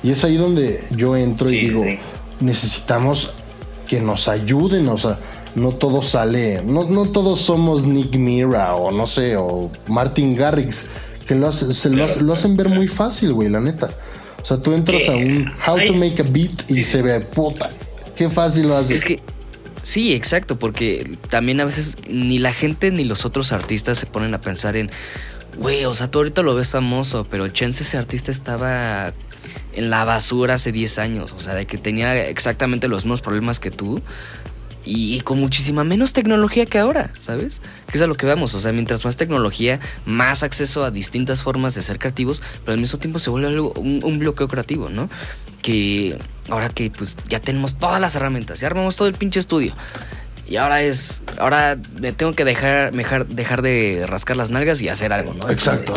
[0.02, 1.84] Y es ahí donde yo entro y digo,
[2.40, 3.32] necesitamos
[3.86, 5.18] que nos ayuden, o sea,
[5.54, 10.86] no todo sale, no, no todos somos Nick Mira o no sé, o Martin Garrix,
[11.26, 13.90] que lo, se lo, hacen ver muy fácil, güey, la neta.
[14.42, 17.70] O sea, tú entras a un How to Make a Beat y se ve puta.
[18.16, 18.98] Qué fácil lo haces.
[18.98, 19.20] Es que
[19.82, 24.34] Sí, exacto, porque también a veces ni la gente ni los otros artistas se ponen
[24.34, 24.90] a pensar en,
[25.58, 29.14] güey, o sea, tú ahorita lo ves famoso, pero Chance ese artista estaba
[29.74, 33.60] en la basura hace 10 años, o sea, de que tenía exactamente los mismos problemas
[33.60, 34.02] que tú
[34.84, 37.60] y, con muchísima menos tecnología que ahora, ¿sabes?
[37.90, 41.42] Que es a lo que vamos, o sea, mientras más tecnología, más acceso a distintas
[41.42, 45.10] formas de ser creativos, pero al mismo tiempo se vuelve algo, un bloqueo creativo, ¿no?
[45.62, 49.74] Que ahora que pues ya tenemos todas las herramientas, ya armamos todo el pinche estudio.
[50.50, 54.88] Y ahora es, ahora me tengo que dejar, dejar, dejar de rascar las nalgas y
[54.88, 55.48] hacer algo, ¿no?
[55.48, 55.94] Exacto.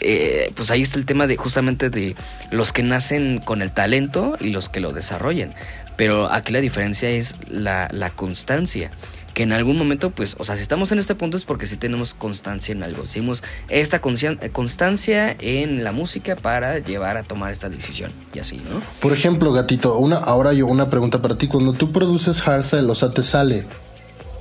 [0.00, 2.16] Eh, pues ahí está el tema de justamente de
[2.50, 5.52] los que nacen con el talento y los que lo desarrollan.
[5.96, 8.90] Pero aquí la diferencia es la, la constancia
[9.36, 11.76] que en algún momento, pues, o sea, si estamos en este punto es porque sí
[11.76, 13.04] tenemos constancia en algo.
[13.04, 18.80] Hicimos esta constancia en la música para llevar a tomar esta decisión y así, ¿no?
[18.98, 21.48] Por ejemplo, gatito, una, ahora yo una pregunta para ti.
[21.48, 23.66] Cuando tú produces hardstyle, o sea, te sale,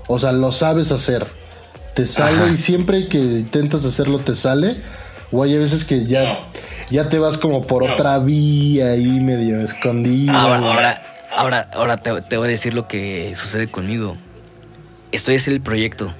[0.07, 1.27] o sea, lo sabes hacer,
[1.93, 4.77] te sale y siempre que intentas hacerlo te sale,
[5.29, 6.39] o hay veces que ya,
[6.89, 10.41] ya te vas como por otra vía ahí medio escondida.
[10.41, 14.17] Ahora, ahora, ahora, te, te voy a decir lo que sucede conmigo
[15.15, 16.13] estoy haciendo el proyecto,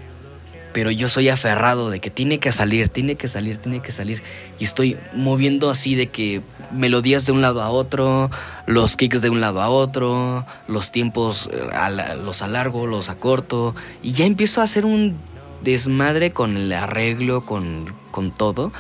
[0.74, 4.22] pero yo soy aferrado de que tiene que salir, tiene que salir, tiene que salir.
[4.60, 8.30] Y estoy moviendo así de que melodías de un lado a otro,
[8.66, 13.76] los kicks de un lado a otro, los tiempos eh, los alargo, los acorto.
[14.02, 15.18] Y ya empiezo a hacer un
[15.62, 18.74] desmadre con el arreglo, con, con todo.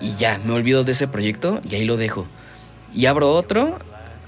[0.00, 2.26] Y ya, me olvido de ese proyecto y ahí lo dejo.
[2.94, 3.78] Y abro otro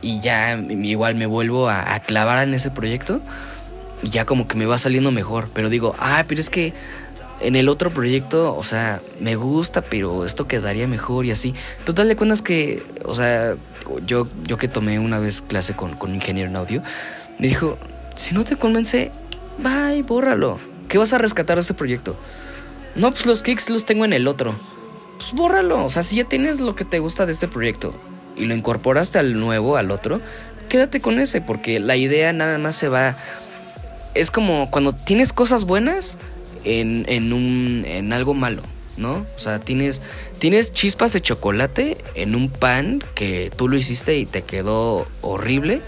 [0.03, 3.21] y ya igual me vuelvo a, clavar en ese proyecto
[4.03, 5.49] y ya como que me va saliendo mejor.
[5.53, 6.75] Pero digo, ah, pero es que
[7.41, 11.55] en el otro proyecto, o sea, me gusta, pero esto quedaría mejor y así.
[11.85, 13.57] Total de cuentas que, o sea,
[14.07, 16.83] yo, yo que tomé una vez clase con, con un ingeniero en audio,
[17.39, 17.79] me dijo,
[18.15, 19.11] si no te convence,
[19.59, 20.59] bye, bórralo.
[20.89, 22.17] ¿Qué vas a rescatar de ese proyecto?
[22.95, 24.55] No, pues los kicks los tengo en el otro.
[25.19, 25.85] Pues bórralo.
[25.85, 27.95] O sea, si ya tienes lo que te gusta de este proyecto
[28.37, 30.21] y lo incorporaste al nuevo, al otro,
[30.69, 33.17] quédate con ese, porque la idea nada más se va
[34.17, 36.19] es como cuando tienes cosas buenas
[36.65, 38.63] en, en, un, en algo malo,
[38.97, 39.27] ¿no?
[39.37, 40.03] O sea, tienes,
[40.39, 45.81] tienes chispas de chocolate en un pan que tú lo hiciste y te quedó horrible.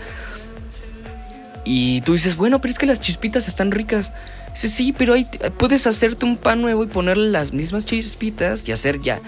[1.64, 4.12] Y tú dices, bueno, pero es que las chispitas están ricas.
[4.52, 5.26] Dices, sí, pero ahí
[5.58, 9.20] puedes hacerte un pan nuevo y ponerle las mismas chispitas y hacer ya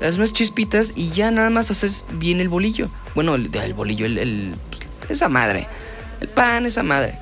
[0.00, 2.88] las mismas chispitas y ya nada más haces bien el bolillo.
[3.14, 4.54] Bueno, el, el bolillo, el, el,
[5.08, 5.66] esa madre.
[6.20, 7.14] El pan, esa madre.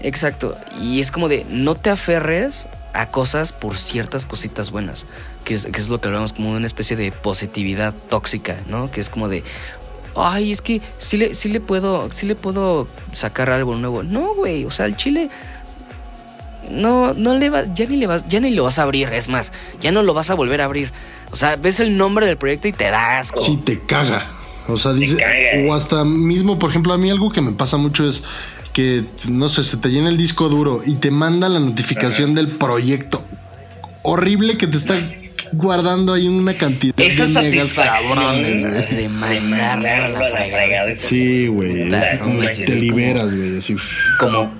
[0.00, 0.56] Exacto.
[0.80, 5.06] Y es como de no te aferres a cosas por ciertas cositas buenas.
[5.44, 8.90] Que es, que es lo que hablamos como una especie de positividad tóxica, ¿no?
[8.90, 9.42] Que es como de.
[10.14, 12.10] Ay, es que sí le, le puedo.
[12.10, 14.02] Sí le puedo sacar algo nuevo.
[14.02, 14.64] No, güey.
[14.64, 15.30] O sea, el chile.
[16.70, 19.28] No, no le va, ya ni le vas, ya ni lo vas a abrir, es
[19.28, 20.92] más, ya no lo vas a volver a abrir.
[21.32, 23.32] O sea, ves el nombre del proyecto y te das.
[23.36, 24.26] Sí, te caga.
[24.68, 25.16] O sea, dice,
[25.66, 28.22] o hasta mismo, por ejemplo, a mí algo que me pasa mucho es
[28.72, 32.48] que, no sé, se te llena el disco duro y te manda la notificación del
[32.48, 33.24] proyecto
[34.02, 34.98] horrible que te está
[35.52, 40.94] guardando ahí una cantidad Esa de satisfacción de mandarlo a la fregada.
[40.94, 41.88] Sí, güey.
[41.88, 43.58] te liberas, güey.
[43.58, 43.76] Así.
[44.18, 44.52] Como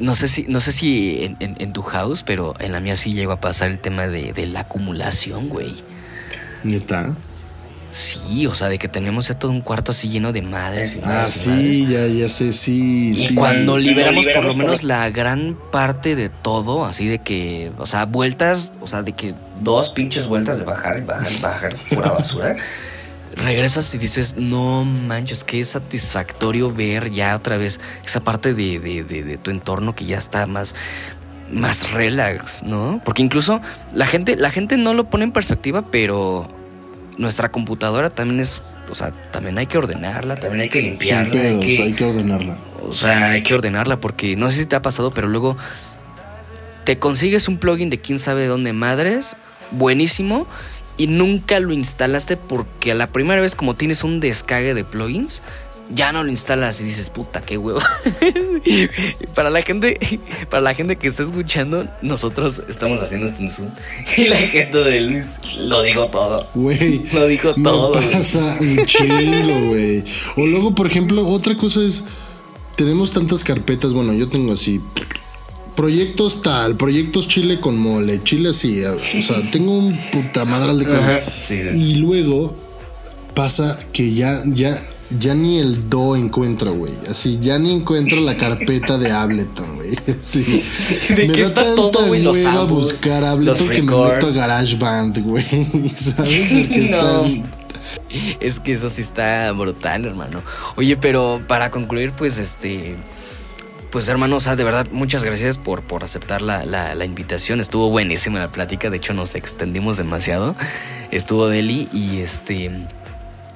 [0.00, 3.32] no sé si, no sé si en, tu house, pero en la mía sí llegó
[3.32, 5.74] a pasar el tema de, de la acumulación, güey.
[6.64, 7.16] ¿Neta?
[7.90, 11.00] Sí, o sea, de que tenemos ya todo un cuarto así lleno de madres.
[11.04, 13.12] ah, sí, ya, ya sé, sí.
[13.14, 17.86] Y cuando liberamos por lo menos la gran parte de todo, así de que, o
[17.86, 22.56] sea, vueltas, o sea, de que dos pinches vueltas de bajar, bajar, bajar, pura basura.
[23.34, 29.04] regresas y dices, no manches, qué satisfactorio ver ya otra vez esa parte de, de,
[29.04, 30.74] de tu entorno que ya está más,
[31.52, 33.00] más relax, ¿no?
[33.04, 33.60] Porque incluso
[33.94, 36.48] la gente, la gente no lo pone en perspectiva, pero
[37.16, 38.60] nuestra computadora también es,
[38.90, 41.40] o sea, también hay que ordenarla, también hay que limpiarla.
[41.40, 42.58] hay, que, ordenarla.
[42.82, 45.56] O sea, hay que ordenarla porque no sé si te ha pasado, pero luego
[46.84, 49.36] te consigues un plugin de quién sabe dónde madres,
[49.72, 50.46] buenísimo,
[50.98, 55.40] y nunca lo instalaste porque a la primera vez como tienes un descague de plugins,
[55.94, 57.80] ya no lo instalas y dices, puta, qué huevo.
[59.34, 59.98] para la gente,
[60.50, 63.70] para la gente que está escuchando, nosotros estamos haciendo esto en Zoom.
[64.16, 66.46] Y la gente de Luis lo dijo todo.
[66.54, 67.04] Güey.
[67.12, 67.92] Lo dijo todo.
[67.92, 70.04] pasa un chingo, güey.
[70.36, 72.04] O luego, por ejemplo, otra cosa es,
[72.76, 74.80] tenemos tantas carpetas, bueno, yo tengo así,
[75.78, 80.86] proyectos tal, proyectos chile con mole, chile así, o sea, tengo un puta madral de
[80.86, 81.50] cosas.
[81.50, 82.52] Y luego
[83.32, 84.76] pasa que ya, ya,
[85.20, 86.94] ya ni el do encuentro, güey.
[87.08, 89.96] Así, ya ni encuentro la carpeta de Ableton, güey.
[90.20, 90.64] Sí.
[91.10, 92.24] ¿De me qué está todo, güey?
[92.24, 95.44] Los a buscar Ableton que me meto a GarageBand, güey.
[95.94, 96.46] ¿Sabes?
[96.50, 97.24] Porque no.
[98.40, 100.42] Es que eso sí está brutal, hermano.
[100.74, 102.96] Oye, pero para concluir, pues este.
[103.90, 107.60] Pues hermano, o sea, de verdad, muchas gracias por, por aceptar la, la, la invitación.
[107.60, 108.90] Estuvo buenísima la plática.
[108.90, 110.54] De hecho, nos extendimos demasiado.
[111.10, 112.70] Estuvo Deli y este.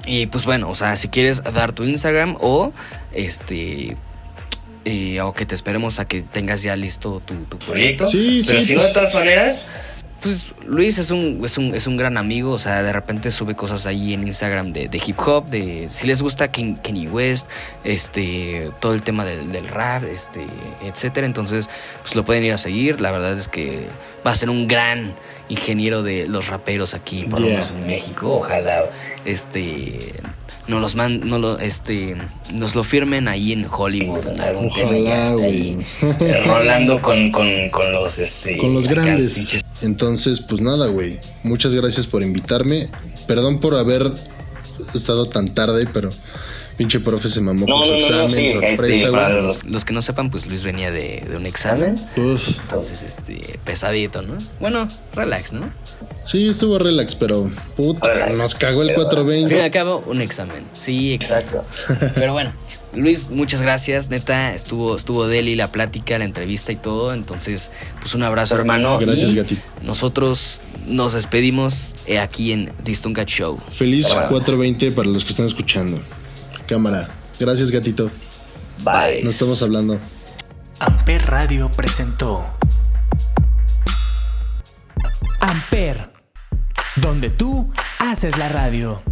[0.06, 2.72] Y pues bueno, o sea, si quieres dar tu Instagram o
[3.12, 3.96] este.
[4.84, 8.08] Eh, o que te esperemos a que tengas ya listo tu, proyecto.
[8.08, 9.68] Sí, Pero si no, de todas maneras,
[10.22, 13.54] pues Luis es un, es un, es un gran amigo, o sea, de repente sube
[13.54, 17.48] cosas ahí en Instagram de, hip hop, de si les gusta Kenny West,
[17.82, 20.46] este, todo el tema del, del, rap, este,
[20.82, 21.26] etcétera.
[21.26, 21.68] Entonces,
[22.02, 23.00] pues lo pueden ir a seguir.
[23.00, 23.86] La verdad es que
[24.24, 25.16] va a ser un gran
[25.48, 28.36] ingeniero de los raperos aquí, por lo menos en México.
[28.36, 28.84] Ojalá
[29.24, 30.14] este
[30.68, 32.16] nos los man, no lo, este,
[32.52, 35.84] nos lo firmen ahí en Hollywood, en algún Ojalá, ahí,
[36.46, 39.61] rolando con, con, con, los este con los grandes.
[39.82, 41.18] Entonces, pues nada, güey.
[41.42, 42.88] Muchas gracias por invitarme.
[43.26, 44.12] Perdón por haber
[44.94, 46.10] estado tan tarde, pero
[46.76, 50.62] Pinche profe se mamó con su examen, sorpresa, para los, que no sepan, pues Luis
[50.64, 52.00] venía de, un examen.
[52.16, 54.38] Entonces, este, pesadito, ¿no?
[54.58, 55.72] Bueno, relax, ¿no?
[56.24, 59.44] Sí, estuvo relax, pero puta, nos cagó el 420.
[59.44, 60.64] Al fin y al cabo, un examen.
[60.72, 61.64] Sí, exacto.
[62.14, 62.54] pero bueno,
[62.94, 64.10] Luis, muchas gracias.
[64.10, 67.12] Neta, estuvo, estuvo Deli la plática, la entrevista y todo.
[67.12, 67.70] Entonces,
[68.00, 68.98] pues un abrazo, hermano.
[68.98, 69.58] Gracias, Gati.
[69.82, 73.60] Nosotros nos despedimos eh, aquí en Distunga Show.
[73.70, 76.00] Feliz 420 para los que están escuchando
[76.72, 77.08] cámara.
[77.38, 78.10] Gracias, gatito.
[78.82, 79.22] Bye.
[79.22, 79.98] Nos estamos hablando.
[80.78, 82.44] Amper Radio presentó
[85.40, 86.10] Amper,
[86.96, 89.02] donde tú haces la radio.